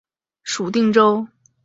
[0.43, 1.27] 属定州。